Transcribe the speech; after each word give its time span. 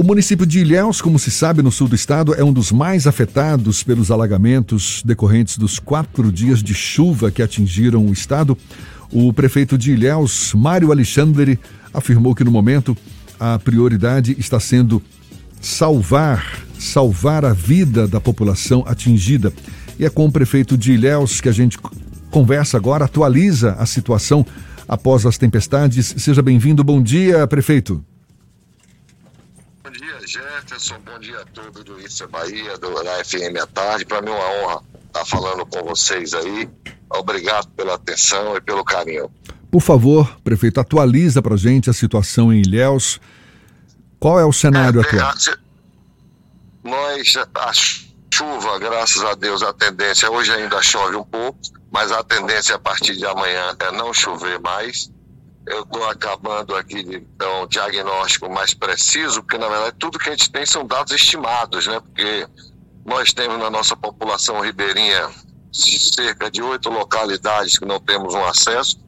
O 0.00 0.02
município 0.02 0.46
de 0.46 0.60
Ilhéus, 0.60 1.02
como 1.02 1.18
se 1.18 1.30
sabe, 1.30 1.60
no 1.60 1.70
sul 1.70 1.86
do 1.86 1.94
estado, 1.94 2.32
é 2.32 2.42
um 2.42 2.54
dos 2.54 2.72
mais 2.72 3.06
afetados 3.06 3.82
pelos 3.82 4.10
alagamentos 4.10 5.02
decorrentes 5.04 5.58
dos 5.58 5.78
quatro 5.78 6.32
dias 6.32 6.62
de 6.62 6.72
chuva 6.72 7.30
que 7.30 7.42
atingiram 7.42 8.06
o 8.06 8.10
estado. 8.10 8.56
O 9.12 9.30
prefeito 9.30 9.76
de 9.76 9.92
Ilhéus, 9.92 10.54
Mário 10.54 10.90
Alexandre, 10.90 11.60
afirmou 11.92 12.34
que 12.34 12.42
no 12.42 12.50
momento 12.50 12.96
a 13.38 13.58
prioridade 13.58 14.34
está 14.38 14.58
sendo 14.58 15.02
salvar, 15.60 16.60
salvar 16.78 17.44
a 17.44 17.52
vida 17.52 18.08
da 18.08 18.22
população 18.22 18.82
atingida. 18.86 19.52
E 19.98 20.06
é 20.06 20.08
com 20.08 20.24
o 20.24 20.32
prefeito 20.32 20.78
de 20.78 20.92
Ilhéus 20.92 21.42
que 21.42 21.48
a 21.50 21.52
gente 21.52 21.76
conversa 22.30 22.78
agora, 22.78 23.04
atualiza 23.04 23.72
a 23.72 23.84
situação 23.84 24.46
após 24.88 25.26
as 25.26 25.36
tempestades. 25.36 26.14
Seja 26.16 26.40
bem-vindo. 26.40 26.82
Bom 26.82 27.02
dia, 27.02 27.46
prefeito. 27.46 28.02
Jefferson. 30.30 31.00
Bom 31.04 31.18
dia 31.18 31.40
a 31.40 31.44
todos 31.46 31.82
do 31.82 32.00
Isso 32.00 32.22
é 32.22 32.26
Bahia, 32.28 32.78
do, 32.78 33.02
da 33.02 33.24
FM 33.24 33.60
à 33.60 33.66
tarde. 33.66 34.04
Para 34.04 34.22
mim 34.22 34.30
é 34.30 34.32
uma 34.32 34.50
honra 34.62 34.82
estar 35.08 35.24
falando 35.24 35.66
com 35.66 35.82
vocês 35.82 36.32
aí. 36.34 36.70
Obrigado 37.10 37.66
pela 37.70 37.94
atenção 37.94 38.56
e 38.56 38.60
pelo 38.60 38.84
carinho. 38.84 39.28
Por 39.72 39.80
favor, 39.80 40.40
prefeito, 40.44 40.78
atualiza 40.78 41.42
para 41.42 41.56
gente 41.56 41.90
a 41.90 41.92
situação 41.92 42.52
em 42.52 42.60
Ilhéus. 42.60 43.20
Qual 44.20 44.38
é 44.38 44.44
o 44.44 44.52
cenário 44.52 45.00
é, 45.00 45.04
atual? 45.04 45.34
Nós, 46.84 47.36
a 47.36 47.72
chuva, 48.32 48.78
graças 48.78 49.24
a 49.24 49.34
Deus, 49.34 49.64
a 49.64 49.72
tendência, 49.72 50.30
hoje 50.30 50.52
ainda 50.52 50.80
chove 50.80 51.16
um 51.16 51.24
pouco, 51.24 51.58
mas 51.90 52.12
a 52.12 52.22
tendência 52.22 52.76
a 52.76 52.78
partir 52.78 53.16
de 53.16 53.26
amanhã 53.26 53.76
é 53.80 53.90
não 53.90 54.14
chover 54.14 54.60
mais. 54.60 55.10
Eu 55.70 55.82
estou 55.82 56.04
acabando 56.08 56.74
aqui 56.74 57.00
de 57.04 57.16
então, 57.18 57.62
um 57.62 57.66
diagnóstico 57.68 58.50
mais 58.50 58.74
preciso, 58.74 59.40
porque 59.40 59.56
na 59.56 59.68
verdade 59.68 59.94
tudo 60.00 60.18
que 60.18 60.28
a 60.28 60.32
gente 60.32 60.50
tem 60.50 60.66
são 60.66 60.84
dados 60.84 61.12
estimados, 61.12 61.86
né? 61.86 62.00
Porque 62.00 62.44
nós 63.06 63.32
temos 63.32 63.56
na 63.56 63.70
nossa 63.70 63.94
população 63.94 64.60
ribeirinha 64.60 65.30
cerca 65.72 66.50
de 66.50 66.60
oito 66.60 66.90
localidades 66.90 67.78
que 67.78 67.84
não 67.84 68.00
temos 68.00 68.34
um 68.34 68.44
acesso, 68.44 68.98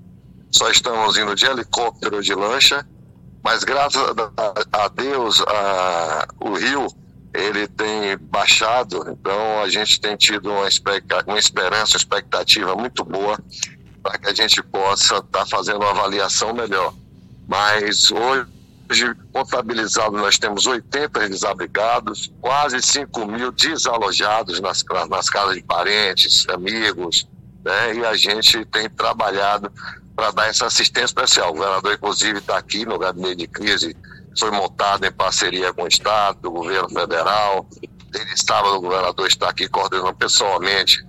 só 0.52 0.70
estamos 0.70 1.18
indo 1.18 1.34
de 1.34 1.46
helicóptero 1.46 2.16
ou 2.16 2.22
de 2.22 2.32
lancha, 2.32 2.86
mas 3.42 3.64
graças 3.64 4.00
a, 4.72 4.88
Deus 4.88 5.40
a, 5.40 6.28
o 6.40 6.52
rio 6.52 6.86
ele 7.34 7.66
tem 7.66 8.16
baixado, 8.18 9.04
então 9.10 9.60
a 9.60 9.68
gente 9.68 10.00
tem 10.00 10.16
tido 10.16 10.52
uma, 10.52 10.68
uma 11.26 11.38
esperança, 11.38 11.94
uma 11.94 11.98
expectativa 11.98 12.76
muito 12.76 13.02
boa 13.02 13.36
para 14.02 14.18
que 14.18 14.28
a 14.28 14.34
gente 14.34 14.62
possa 14.62 15.16
estar 15.16 15.26
tá 15.26 15.46
fazendo 15.46 15.78
uma 15.78 15.90
avaliação 15.90 16.52
melhor. 16.52 16.92
Mas 17.46 18.10
hoje, 18.10 19.14
contabilizado, 19.32 20.16
nós 20.16 20.38
temos 20.38 20.66
80 20.66 21.28
desabrigados, 21.28 22.32
quase 22.40 22.80
5 22.82 23.26
mil 23.26 23.52
desalojados 23.52 24.60
nas, 24.60 24.84
nas 25.08 25.30
casas 25.30 25.56
de 25.56 25.62
parentes, 25.62 26.46
amigos, 26.48 27.28
né? 27.64 27.94
e 27.94 28.04
a 28.04 28.14
gente 28.14 28.64
tem 28.66 28.90
trabalhado 28.90 29.72
para 30.14 30.30
dar 30.30 30.48
essa 30.48 30.66
assistência 30.66 31.06
especial. 31.06 31.50
O 31.50 31.54
governador, 31.54 31.94
inclusive, 31.94 32.38
está 32.38 32.58
aqui 32.58 32.84
no 32.84 32.98
gabinete 32.98 33.36
de 33.36 33.46
crise, 33.46 33.96
foi 34.38 34.50
montado 34.50 35.04
em 35.04 35.12
parceria 35.12 35.72
com 35.72 35.84
o 35.84 35.88
Estado, 35.88 36.40
do 36.40 36.50
governo 36.50 36.88
federal. 36.88 37.66
Ele 38.14 38.34
estava, 38.34 38.68
o 38.68 38.80
governador 38.80 39.26
está 39.26 39.48
aqui 39.48 39.68
coordenando 39.68 40.14
pessoalmente 40.14 41.02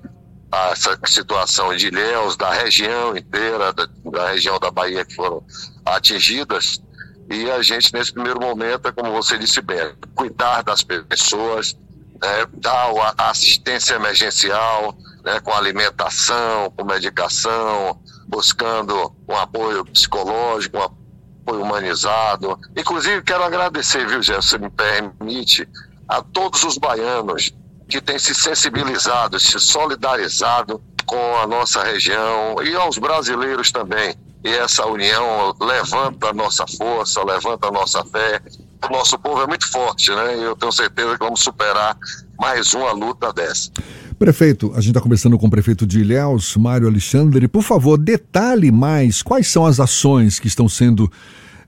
essa 0.71 0.97
situação 1.05 1.75
de 1.75 1.87
Ilhéus, 1.87 2.37
da 2.37 2.51
região 2.51 3.17
inteira, 3.17 3.73
da, 3.73 3.87
da, 4.05 4.29
região 4.29 4.59
da 4.59 4.69
Bahia 4.69 5.03
que 5.03 5.15
foram 5.15 5.43
atingidas. 5.85 6.81
E 7.29 7.49
a 7.49 7.61
gente, 7.61 7.93
nesse 7.93 8.13
primeiro 8.13 8.39
momento, 8.39 8.87
é 8.87 8.91
como 8.91 9.11
você 9.11 9.37
disse 9.37 9.61
bem, 9.61 9.93
cuidar 10.13 10.61
das 10.61 10.83
pessoas, 10.83 11.75
né, 12.21 12.45
dar 12.53 12.91
a 13.17 13.29
assistência 13.29 13.95
emergencial, 13.95 14.95
né, 15.23 15.39
com 15.39 15.51
alimentação, 15.53 16.69
com 16.71 16.83
medicação, 16.83 17.99
buscando 18.27 19.15
um 19.27 19.35
apoio 19.35 19.85
psicológico, 19.85 20.77
um 20.77 20.83
apoio 20.83 21.61
humanizado. 21.61 22.59
Inclusive, 22.75 23.23
quero 23.23 23.43
agradecer, 23.43 24.05
viu, 24.07 24.21
Jé, 24.21 24.41
se 24.41 24.57
me 24.57 24.69
permite, 24.69 25.67
a 26.07 26.21
todos 26.21 26.63
os 26.63 26.77
baianos 26.77 27.53
que 27.87 28.01
têm 28.01 28.17
se 28.17 28.33
sensibilizado, 28.33 29.39
se 29.39 29.59
solidarizado 29.59 30.81
com 31.05 31.37
a 31.37 31.47
nossa 31.47 31.83
região 31.83 32.55
e 32.63 32.75
aos 32.75 32.97
brasileiros 32.97 33.71
também. 33.71 34.15
E 34.43 34.49
essa 34.49 34.85
união 34.85 35.55
levanta 35.61 36.29
a 36.29 36.33
nossa 36.33 36.65
força, 36.67 37.23
levanta 37.23 37.67
a 37.67 37.71
nossa 37.71 38.03
fé. 38.05 38.41
O 38.83 38.91
nosso 38.91 39.17
povo 39.17 39.41
é 39.41 39.47
muito 39.47 39.69
forte, 39.71 40.11
né? 40.11 40.37
E 40.37 40.43
eu 40.43 40.55
tenho 40.55 40.71
certeza 40.71 41.13
que 41.17 41.23
vamos 41.23 41.41
superar 41.41 41.97
mais 42.37 42.73
uma 42.73 42.91
luta 42.91 43.31
dessa. 43.31 43.71
Prefeito, 44.19 44.71
a 44.73 44.81
gente 44.81 44.89
está 44.89 45.01
conversando 45.01 45.37
com 45.37 45.47
o 45.47 45.49
prefeito 45.49 45.87
de 45.87 46.01
Ilhéus, 46.01 46.57
Mário 46.57 46.87
Alexandre. 46.87 47.47
Por 47.47 47.63
favor, 47.63 47.97
detalhe 47.97 48.71
mais 48.71 49.21
quais 49.21 49.47
são 49.47 49.65
as 49.65 49.79
ações 49.79 50.39
que 50.39 50.47
estão 50.47 50.67
sendo 50.67 51.11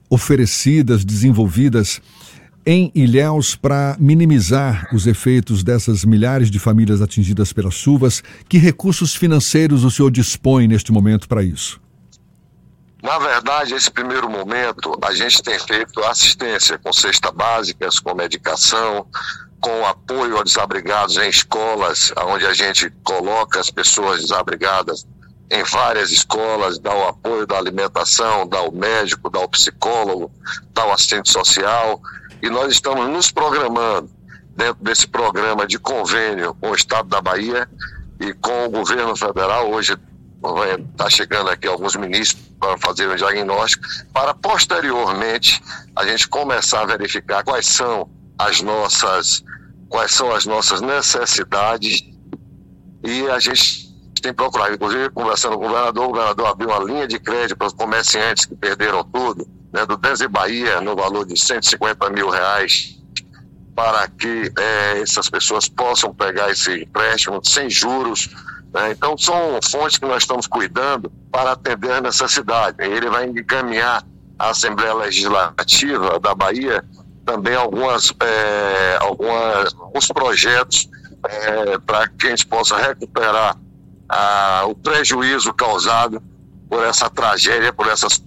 oferecidas, 0.10 1.06
desenvolvidas 1.06 2.02
em 2.66 2.92
Ilhéus 2.96 3.56
para 3.56 3.96
minimizar 4.00 4.90
os 4.94 5.06
efeitos 5.06 5.64
dessas 5.64 6.04
milhares 6.04 6.50
de 6.50 6.58
famílias 6.58 7.02
atingidas 7.02 7.54
pelas 7.54 7.76
chuvas. 7.76 8.24
Que 8.50 8.58
recursos 8.58 9.14
financeiros 9.14 9.84
o 9.84 9.92
senhor 9.92 10.10
dispõe 10.10 10.68
neste 10.68 10.92
momento 10.92 11.28
para 11.28 11.44
isso? 11.44 11.80
Na 13.04 13.20
verdade, 13.20 13.76
esse 13.76 13.92
primeiro 13.92 14.28
momento, 14.28 14.98
a 15.04 15.14
gente 15.14 15.44
tem 15.44 15.60
feito 15.60 16.04
assistência 16.06 16.80
com 16.80 16.92
cesta 16.92 17.32
básicas, 17.32 18.00
com 18.00 18.16
medicação, 18.16 19.06
com 19.60 19.86
apoio 19.86 20.38
aos 20.38 20.46
desabrigados 20.46 21.18
em 21.18 21.30
escolas, 21.30 22.12
onde 22.26 22.48
a 22.48 22.54
gente 22.54 22.90
coloca 23.04 23.60
as 23.60 23.70
pessoas 23.70 24.22
desabrigadas 24.22 25.06
em 25.50 25.64
várias 25.64 26.12
escolas, 26.12 26.80
dá 26.80 26.94
o 26.94 27.08
apoio 27.08 27.46
da 27.46 27.58
alimentação, 27.58 28.48
dá 28.48 28.62
o 28.62 28.72
médico, 28.72 29.30
dá 29.30 29.40
o 29.40 29.50
psicólogo, 29.50 30.32
dá 30.74 30.86
o 30.88 30.92
assistente 30.92 31.32
social. 31.32 32.02
E 32.42 32.50
nós 32.50 32.72
estamos 32.72 33.08
nos 33.10 33.32
programando 33.32 34.10
dentro 34.56 34.84
desse 34.84 35.08
programa 35.08 35.68
de 35.68 35.78
convênio 35.78 36.56
com 36.56 36.72
o 36.72 36.76
Estado 36.76 37.10
da 37.10 37.22
Bahia 37.22 37.70
e 38.20 38.34
com 38.34 38.66
o 38.66 38.70
governo 38.70 39.16
federal. 39.16 39.72
Hoje 39.72 39.98
está 40.92 41.10
chegando 41.10 41.50
aqui 41.50 41.68
alguns 41.68 41.96
ministros 41.96 42.44
para 42.60 42.78
fazer 42.78 43.10
um 43.10 43.16
diagnóstico, 43.16 43.84
para 44.14 44.34
posteriormente 44.34 45.62
a 45.96 46.06
gente 46.06 46.28
começar 46.28 46.82
a 46.82 46.86
verificar 46.86 47.44
quais 47.44 47.66
são 47.66 48.10
as 48.38 48.62
nossas 48.62 49.44
quais 49.90 50.12
são 50.12 50.32
as 50.32 50.46
nossas 50.46 50.82
necessidades 50.82 52.04
e 53.04 53.30
a 53.30 53.40
gente 53.40 53.85
tem 54.26 54.34
procurado, 54.34 54.74
inclusive 54.74 55.10
conversando 55.12 55.56
com 55.56 55.66
o 55.66 55.68
governador, 55.68 56.06
o 56.06 56.08
governador 56.08 56.48
abriu 56.48 56.70
uma 56.70 56.84
linha 56.84 57.08
de 57.08 57.20
crédito 57.20 57.56
para 57.56 57.68
os 57.68 57.74
comerciantes 57.74 58.46
que 58.46 58.56
perderam 58.56 59.04
tudo, 59.04 59.48
né, 59.72 59.86
do 59.86 59.96
Denze 59.98 60.28
Bahia, 60.28 60.82
no 60.82 60.96
valor 60.96 61.28
de 61.28 61.40
150 61.40 62.10
mil 62.10 62.30
reais, 62.30 63.00
para 63.76 64.08
que 64.08 64.52
é, 64.58 65.02
essas 65.02 65.30
pessoas 65.30 65.70
possam 65.70 66.12
pegar 66.12 66.50
esse 66.50 66.84
empréstimo 66.84 67.40
sem 67.44 67.70
juros. 67.70 68.30
Né? 68.74 68.92
Então, 68.94 69.16
são 69.16 69.60
fontes 69.64 70.00
que 70.00 70.08
nós 70.08 70.24
estamos 70.24 70.48
cuidando 70.48 71.12
para 71.32 71.52
atender 71.52 71.92
a 71.92 72.02
necessidade. 72.02 72.78
Ele 72.80 73.10
vai 73.10 73.26
encaminhar 73.26 74.04
a 74.40 74.50
Assembleia 74.50 74.96
Legislativa 74.96 76.20
da 76.20 76.34
Bahia 76.34 76.84
também 77.26 77.56
algumas, 77.56 78.12
é, 78.20 78.98
algumas, 79.02 79.76
alguns 79.80 80.08
projetos 80.08 80.90
é, 81.28 81.78
para 81.80 82.08
que 82.08 82.28
a 82.28 82.30
gente 82.32 82.46
possa 82.48 82.78
recuperar 82.78 83.58
a, 84.10 84.64
o 84.68 84.76
prejuízo 84.76 85.54
causado 85.54 86.22
por 86.70 86.84
essa 86.84 87.10
tragédia, 87.10 87.74
por 87.74 87.88
essas 87.88 88.24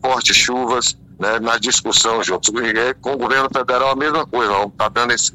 fortes 0.00 0.36
chuvas, 0.36 0.96
né, 1.18 1.38
na 1.38 1.58
discussão 1.58 2.22
juntos. 2.22 2.50
E 2.54 2.94
com 2.94 3.12
o 3.12 3.18
governo 3.18 3.48
federal 3.52 3.90
a 3.90 3.96
mesma 3.96 4.26
coisa, 4.26 4.52
vamos 4.52 4.74
tá 4.76 4.88
dando 4.88 5.12
esse, 5.12 5.32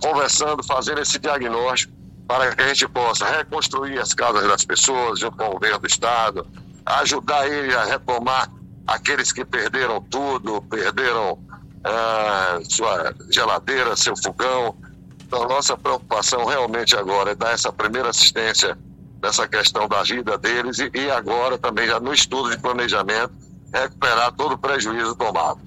conversando, 0.00 0.62
fazendo 0.62 1.00
esse 1.00 1.18
diagnóstico 1.18 1.92
para 2.26 2.54
que 2.54 2.62
a 2.62 2.68
gente 2.68 2.88
possa 2.88 3.26
reconstruir 3.26 3.98
as 3.98 4.12
casas 4.12 4.46
das 4.46 4.64
pessoas 4.64 5.18
junto 5.18 5.36
com 5.36 5.46
o 5.46 5.52
governo 5.52 5.78
do 5.78 5.86
estado, 5.86 6.46
ajudar 6.84 7.48
ele 7.48 7.74
a 7.74 7.84
retomar 7.84 8.50
aqueles 8.86 9.32
que 9.32 9.44
perderam 9.44 10.00
tudo, 10.02 10.62
perderam 10.62 11.38
ah, 11.84 12.58
sua 12.68 13.14
geladeira, 13.30 13.96
seu 13.96 14.14
fogão. 14.16 14.76
Então, 15.22 15.46
nossa 15.46 15.76
preocupação 15.76 16.44
realmente 16.46 16.96
agora 16.96 17.32
é 17.32 17.34
dar 17.34 17.52
essa 17.52 17.72
primeira 17.72 18.10
assistência 18.10 18.76
nessa 19.22 19.46
questão 19.46 19.88
da 19.88 20.02
vida 20.02 20.38
deles 20.38 20.78
e, 20.78 20.90
e 20.94 21.10
agora 21.10 21.58
também 21.58 21.86
já 21.86 21.98
no 22.00 22.12
estudo 22.12 22.50
de 22.50 22.58
planejamento 22.58 23.32
recuperar 23.72 24.32
todo 24.32 24.54
o 24.54 24.58
prejuízo 24.58 25.14
tomado. 25.14 25.60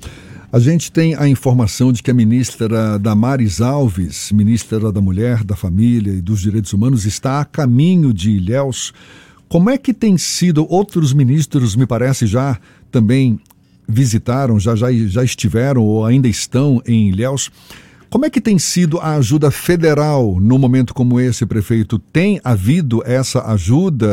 A 0.51 0.59
gente 0.59 0.92
tem 0.92 1.15
a 1.15 1.30
informação 1.30 1.94
de 1.94 2.03
que 2.03 2.12
a 2.12 2.13
ministra 2.13 3.00
Damares 3.00 3.62
Alves, 3.62 4.31
ministra 4.33 4.92
da 4.92 5.00
Mulher, 5.00 5.45
da 5.45 5.56
Família 5.56 6.12
e 6.12 6.21
dos 6.21 6.42
Direitos 6.42 6.74
Humanos, 6.74 7.06
está 7.06 7.39
a 7.39 7.45
caminho 7.45 8.13
de 8.13 8.31
Ilhéus. 8.31 8.92
Como 9.48 9.69
é 9.69 9.77
que 9.77 9.94
tem 9.94 10.18
sido, 10.18 10.65
outros 10.69 11.13
ministros, 11.13 11.74
me 11.74 11.86
parece, 11.86 12.27
já 12.27 12.59
também 12.92 13.39
visitaram, 13.88 14.59
já, 14.59 14.75
já, 14.75 14.92
já 14.92 15.24
estiveram 15.24 15.83
ou 15.83 16.06
ainda 16.06 16.27
estão 16.27 16.81
em 16.86 17.09
Ilhéus. 17.09 17.50
Como 18.12 18.25
é 18.25 18.30
que 18.30 18.42
tem 18.42 18.60
sido 18.60 19.00
a 19.00 19.16
ajuda 19.16 19.50
federal 19.50 20.36
no 20.38 20.60
momento 20.60 20.94
como 20.94 21.18
esse, 21.18 21.46
prefeito? 21.46 21.98
Tem 21.98 22.42
havido 22.44 23.02
essa 23.06 23.50
ajuda? 23.54 24.10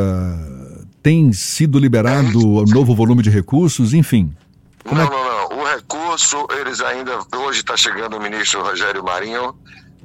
Tem 1.03 1.33
sido 1.33 1.81
liberado 1.81 2.39
um 2.39 2.65
novo 2.67 2.95
volume 2.95 3.25
de 3.25 3.29
recursos? 3.29 3.93
Enfim. 3.93 4.33
Não, 4.85 4.93
é... 4.93 5.05
não, 5.05 5.11
não. 5.11 5.59
O 5.59 5.65
recurso, 5.65 6.47
eles 6.61 6.81
ainda. 6.81 7.11
Hoje 7.39 7.59
está 7.59 7.77
chegando 7.77 8.17
o 8.17 8.21
ministro 8.21 8.63
Rogério 8.63 9.03
Marinho, 9.03 9.53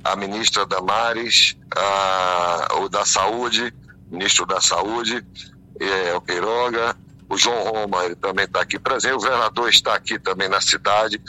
a 0.04 0.16
ministra 0.16 0.66
Damares, 0.66 1.56
a, 1.75 2.69
o 2.81 2.90
da 2.90 3.06
Saúde, 3.06 3.72
ministro 4.12 4.48
da 4.48 4.60
Saúde, 4.60 5.24
é, 5.80 6.16
o 6.16 6.22
Queiroga, 6.22 6.95
o 7.30 7.38
João 7.38 7.63
Roma, 7.63 8.06
ele 8.06 8.16
também 8.16 8.45
está 8.45 8.62
aqui 8.62 8.80
presente, 8.80 9.13
o 9.13 9.18
governador 9.18 9.69
está 9.69 9.94
aqui 9.94 10.18
também 10.18 10.50
na 10.50 10.62
cidade. 10.62 11.22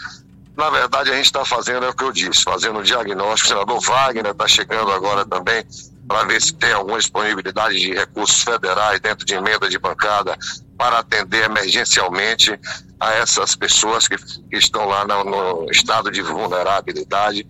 Na 0.56 0.70
verdade, 0.70 1.10
a 1.10 1.16
gente 1.16 1.26
está 1.26 1.44
fazendo 1.44 1.84
é 1.84 1.88
o 1.88 1.94
que 1.94 2.04
eu 2.04 2.12
disse, 2.12 2.44
fazendo 2.44 2.78
um 2.78 2.82
diagnóstico. 2.82 3.46
O 3.46 3.52
senador 3.52 3.80
Wagner 3.80 4.30
está 4.30 4.46
chegando 4.46 4.90
agora 4.92 5.24
também 5.24 5.64
para 6.06 6.24
ver 6.24 6.40
se 6.40 6.54
tem 6.54 6.72
alguma 6.72 6.98
disponibilidade 6.98 7.78
de 7.78 7.92
recursos 7.92 8.42
federais 8.42 9.00
dentro 9.00 9.24
de 9.24 9.34
emenda 9.34 9.68
de 9.68 9.78
bancada 9.78 10.38
para 10.76 10.98
atender 10.98 11.44
emergencialmente 11.44 12.58
a 13.00 13.12
essas 13.14 13.56
pessoas 13.56 14.06
que, 14.06 14.16
que 14.16 14.56
estão 14.56 14.86
lá 14.86 15.04
no, 15.06 15.24
no 15.24 15.70
estado 15.70 16.10
de 16.10 16.22
vulnerabilidade. 16.22 17.46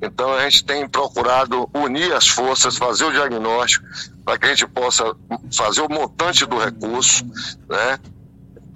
Então 0.00 0.32
a 0.32 0.42
gente 0.42 0.64
tem 0.64 0.88
procurado 0.88 1.68
unir 1.74 2.12
as 2.12 2.28
forças, 2.28 2.76
fazer 2.76 3.04
o 3.04 3.12
diagnóstico, 3.12 3.86
para 4.24 4.38
que 4.38 4.46
a 4.46 4.48
gente 4.50 4.66
possa 4.66 5.04
fazer 5.54 5.80
o 5.80 5.88
montante 5.88 6.44
do 6.46 6.58
recurso, 6.58 7.24
né? 7.68 7.98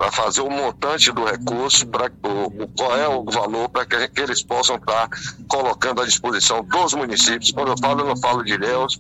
Para 0.00 0.10
fazer 0.10 0.40
o 0.40 0.48
montante 0.48 1.12
do 1.12 1.26
recurso, 1.26 1.86
para 1.86 2.10
o, 2.22 2.66
qual 2.68 2.96
é 2.96 3.06
o 3.06 3.22
valor 3.22 3.68
para 3.68 3.84
que, 3.84 4.08
que, 4.08 4.20
eles 4.22 4.42
possam 4.42 4.76
estar 4.76 5.10
colocando 5.46 6.00
à 6.00 6.06
disposição 6.06 6.64
dos 6.64 6.94
municípios. 6.94 7.50
Quando 7.50 7.72
eu 7.72 7.78
falo, 7.78 8.00
eu 8.00 8.06
não 8.06 8.16
falo 8.16 8.42
de 8.42 8.54
Ilhéus, 8.54 8.98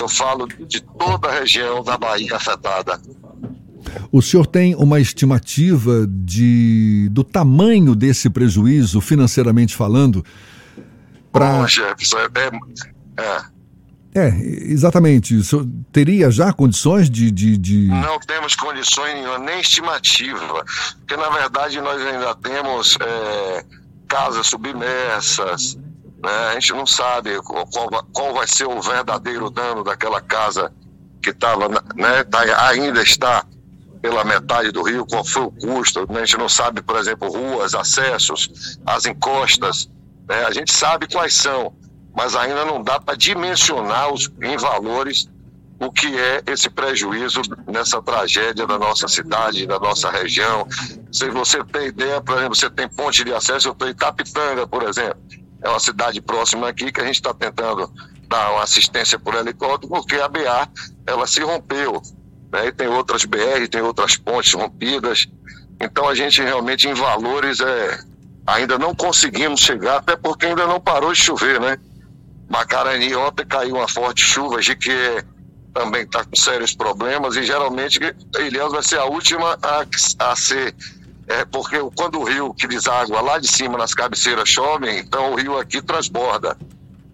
eu 0.00 0.08
falo 0.08 0.46
de 0.46 0.80
toda 0.80 1.28
a 1.28 1.40
região 1.40 1.84
da 1.84 1.98
Bahia 1.98 2.36
afetada. 2.36 2.98
O 4.10 4.22
senhor 4.22 4.46
tem 4.46 4.74
uma 4.76 4.98
estimativa 4.98 6.06
de, 6.08 7.10
do 7.10 7.22
tamanho 7.22 7.94
desse 7.94 8.30
prejuízo, 8.30 8.98
financeiramente 9.02 9.76
falando? 9.76 10.24
Pra... 11.30 11.52
Bom, 11.52 11.66
Jefferson, 11.66 12.16
é, 12.18 12.24
é, 12.24 13.22
é, 13.22 13.42
exatamente. 14.14 15.36
O 15.36 15.44
senhor 15.44 15.66
teria 15.92 16.30
já 16.30 16.52
condições 16.52 17.08
de, 17.08 17.30
de, 17.30 17.56
de, 17.56 17.86
Não 17.86 18.18
temos 18.18 18.56
condições 18.56 19.14
nenhuma, 19.14 19.38
nem 19.38 19.60
estimativa. 19.60 20.64
Porque, 20.98 21.16
na 21.16 21.28
verdade, 21.30 21.80
nós 21.80 22.00
ainda 22.02 22.34
temos 22.34 22.98
é, 23.00 23.64
casas 24.08 24.48
submersas. 24.48 25.76
Né? 26.22 26.48
A 26.50 26.54
gente 26.54 26.72
não 26.72 26.86
sabe 26.86 27.40
qual, 27.42 27.66
qual, 28.12 28.34
vai 28.34 28.48
ser 28.48 28.66
o 28.66 28.82
verdadeiro 28.82 29.48
dano 29.48 29.84
daquela 29.84 30.20
casa 30.20 30.72
que 31.22 31.30
estava, 31.30 31.68
né, 31.68 32.24
tá, 32.24 32.40
ainda 32.66 33.02
está 33.02 33.44
pela 34.02 34.24
metade 34.24 34.72
do 34.72 34.82
rio, 34.82 35.06
qual 35.06 35.24
foi 35.24 35.42
o 35.42 35.50
custo. 35.52 36.10
Né? 36.10 36.20
A 36.20 36.24
gente 36.24 36.38
não 36.38 36.48
sabe, 36.48 36.82
por 36.82 36.96
exemplo, 36.96 37.28
ruas, 37.30 37.74
acessos, 37.74 38.78
as 38.84 39.06
encostas. 39.06 39.88
Né? 40.28 40.44
A 40.44 40.50
gente 40.50 40.72
sabe 40.72 41.06
quais 41.06 41.34
são 41.34 41.72
mas 42.14 42.34
ainda 42.34 42.64
não 42.64 42.82
dá 42.82 43.00
para 43.00 43.16
dimensionar 43.16 44.12
os, 44.12 44.30
em 44.42 44.56
valores 44.56 45.28
o 45.80 45.90
que 45.90 46.06
é 46.14 46.42
esse 46.46 46.68
prejuízo 46.68 47.40
nessa 47.66 48.02
tragédia 48.02 48.66
da 48.66 48.78
nossa 48.78 49.08
cidade, 49.08 49.66
da 49.66 49.78
nossa 49.78 50.10
região. 50.10 50.68
Se 51.10 51.30
você 51.30 51.64
tem 51.64 51.86
ideia, 51.86 52.20
por 52.20 52.36
exemplo, 52.36 52.54
você 52.54 52.68
tem 52.68 52.86
ponte 52.86 53.24
de 53.24 53.32
acesso, 53.32 53.68
eu 53.68 53.72
estou 53.72 53.88
em 53.88 53.94
Tapitanga, 53.94 54.66
por 54.66 54.82
exemplo. 54.82 55.18
É 55.62 55.68
uma 55.70 55.80
cidade 55.80 56.20
próxima 56.20 56.68
aqui 56.68 56.92
que 56.92 57.00
a 57.00 57.04
gente 57.06 57.14
está 57.14 57.32
tentando 57.32 57.90
dar 58.28 58.52
uma 58.52 58.62
assistência 58.62 59.18
por 59.18 59.34
helicóptero, 59.34 59.88
porque 59.88 60.16
a 60.16 60.28
BA 60.28 60.68
ela 61.06 61.26
se 61.26 61.40
rompeu. 61.40 62.02
Né? 62.52 62.66
E 62.66 62.72
tem 62.72 62.86
outras 62.86 63.24
BR, 63.24 63.66
tem 63.70 63.80
outras 63.80 64.16
pontes 64.16 64.52
rompidas. 64.52 65.28
Então 65.80 66.06
a 66.06 66.14
gente 66.14 66.42
realmente 66.42 66.88
em 66.88 66.94
valores 66.94 67.60
é, 67.60 68.00
ainda 68.46 68.78
não 68.78 68.94
conseguimos 68.94 69.60
chegar, 69.60 69.96
até 69.96 70.14
porque 70.14 70.44
ainda 70.44 70.66
não 70.66 70.78
parou 70.78 71.10
de 71.12 71.18
chover, 71.18 71.58
né? 71.58 71.78
Macarani 72.50 73.14
ontem 73.14 73.46
caiu 73.46 73.76
uma 73.76 73.86
forte 73.86 74.22
chuva, 74.22 74.58
que 74.60 75.24
também 75.72 76.02
está 76.02 76.24
com 76.24 76.34
sérios 76.34 76.74
problemas 76.74 77.36
e 77.36 77.44
geralmente 77.44 78.00
Ilhéus 78.40 78.72
vai 78.72 78.82
ser 78.82 78.98
a 78.98 79.04
última 79.04 79.56
a, 79.62 79.86
a 80.30 80.34
ser 80.34 80.74
é, 81.28 81.44
porque 81.44 81.78
quando 81.94 82.18
o 82.18 82.24
rio 82.24 82.52
que 82.52 82.66
deságua 82.66 83.20
lá 83.20 83.38
de 83.38 83.46
cima 83.46 83.78
nas 83.78 83.94
cabeceiras 83.94 84.48
chove, 84.48 84.90
então 84.98 85.32
o 85.32 85.36
rio 85.36 85.56
aqui 85.56 85.80
transborda. 85.80 86.58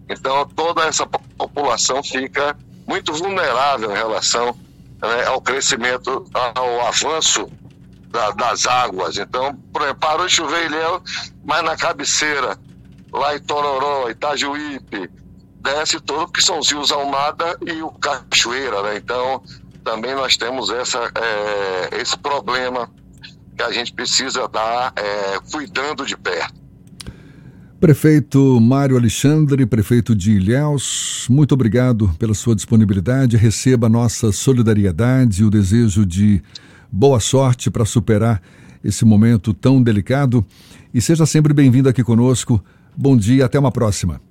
Então 0.09 0.43
toda 0.55 0.85
essa 0.85 1.05
população 1.05 2.01
fica 2.01 2.57
muito 2.87 3.13
vulnerável 3.13 3.91
em 3.91 3.95
relação 3.95 4.57
né, 4.99 5.25
ao 5.27 5.39
crescimento, 5.39 6.25
ao 6.33 6.87
avanço 6.87 7.47
da, 8.09 8.31
das 8.31 8.65
águas. 8.65 9.19
Então, 9.19 9.53
por 9.71 9.83
exemplo, 9.83 9.99
parou 9.99 10.25
de 10.25 10.33
chover 10.33 10.65
Ilhéus, 10.65 11.31
mas 11.45 11.63
na 11.63 11.77
cabeceira, 11.77 12.57
lá 13.13 13.35
em 13.35 13.39
Tororó, 13.39 14.09
Itajuípe, 14.09 15.11
desce 15.67 15.99
todo, 15.99 16.31
que 16.31 16.41
são 16.41 16.59
os 16.59 16.71
rios 16.71 16.91
Almada 16.91 17.57
e 17.65 17.81
o 17.81 17.91
Cachoeira, 17.91 18.81
né? 18.83 18.97
Então, 18.97 19.41
também 19.83 20.15
nós 20.15 20.37
temos 20.37 20.69
essa, 20.69 21.11
é, 21.15 22.01
esse 22.01 22.17
problema 22.17 22.89
que 23.55 23.63
a 23.63 23.71
gente 23.71 23.91
precisa 23.91 24.45
estar 24.45 24.93
é, 24.95 25.39
cuidando 25.51 26.05
de 26.05 26.15
perto. 26.15 26.55
Prefeito 27.79 28.59
Mário 28.59 28.97
Alexandre, 28.97 29.65
prefeito 29.65 30.15
de 30.15 30.31
Ilhéus, 30.31 31.27
muito 31.29 31.51
obrigado 31.51 32.09
pela 32.17 32.33
sua 32.33 32.55
disponibilidade. 32.55 33.37
Receba 33.37 33.85
a 33.85 33.89
nossa 33.89 34.31
solidariedade 34.31 35.41
e 35.41 35.45
o 35.45 35.49
desejo 35.49 36.05
de 36.05 36.41
boa 36.91 37.19
sorte 37.19 37.69
para 37.69 37.85
superar 37.85 38.41
esse 38.83 39.05
momento 39.05 39.53
tão 39.53 39.81
delicado. 39.83 40.45
E 40.91 41.01
seja 41.01 41.25
sempre 41.25 41.53
bem-vindo 41.53 41.87
aqui 41.87 42.03
conosco. 42.03 42.63
Bom 42.95 43.15
dia, 43.15 43.45
até 43.45 43.59
uma 43.59 43.71
próxima. 43.71 44.26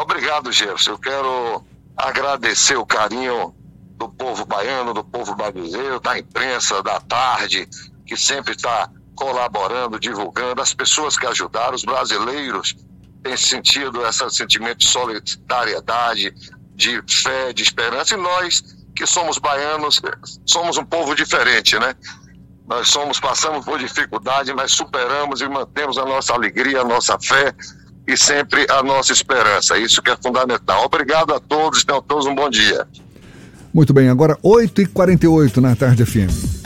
Obrigado, 0.00 0.52
Jefferson. 0.52 0.92
Eu 0.92 0.98
quero 0.98 1.64
agradecer 1.96 2.76
o 2.76 2.86
carinho 2.86 3.52
do 3.96 4.08
povo 4.08 4.46
baiano, 4.46 4.94
do 4.94 5.02
povo 5.02 5.34
brasileiro, 5.34 5.98
da 5.98 6.16
imprensa, 6.16 6.80
da 6.84 7.00
tarde, 7.00 7.68
que 8.06 8.16
sempre 8.16 8.54
está 8.54 8.88
colaborando, 9.16 9.98
divulgando, 9.98 10.62
as 10.62 10.72
pessoas 10.72 11.18
que 11.18 11.26
ajudaram, 11.26 11.74
os 11.74 11.84
brasileiros 11.84 12.76
têm 13.24 13.36
sentido 13.36 14.06
esse 14.06 14.30
sentimento 14.30 14.78
de 14.78 14.86
solidariedade, 14.86 16.32
de 16.76 17.02
fé, 17.08 17.52
de 17.52 17.64
esperança, 17.64 18.14
e 18.14 18.18
nós 18.18 18.62
que 18.94 19.04
somos 19.04 19.38
baianos, 19.38 20.00
somos 20.46 20.76
um 20.76 20.84
povo 20.84 21.16
diferente, 21.16 21.76
né? 21.76 21.96
Nós 22.68 22.88
somos, 22.88 23.18
passamos 23.18 23.64
por 23.64 23.80
dificuldade, 23.80 24.54
mas 24.54 24.70
superamos 24.70 25.40
e 25.40 25.48
mantemos 25.48 25.98
a 25.98 26.04
nossa 26.04 26.34
alegria, 26.34 26.82
a 26.82 26.84
nossa 26.84 27.18
fé, 27.18 27.52
e 28.08 28.16
sempre 28.16 28.66
a 28.70 28.82
nossa 28.82 29.12
esperança. 29.12 29.78
Isso 29.78 30.02
que 30.02 30.10
é 30.10 30.16
fundamental. 30.16 30.84
Obrigado 30.84 31.34
a 31.34 31.38
todos, 31.38 31.84
tenham 31.84 32.02
todos 32.02 32.26
um 32.26 32.34
bom 32.34 32.48
dia. 32.48 32.88
Muito 33.72 33.92
bem, 33.92 34.08
agora 34.08 34.36
8h48 34.42 35.58
na 35.58 35.76
tarde 35.76 36.04
FM. 36.04 36.57